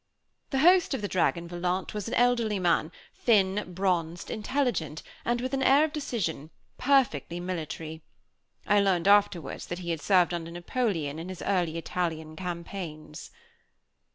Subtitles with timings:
[0.49, 5.53] The host of the Dragon Volant was an elderly man, thin, bronzed, intelligent, and with
[5.53, 8.01] an air of decision, perfectly military.
[8.65, 13.29] I learned afterwards that he had served under Napoleon in his early Italian campaigns.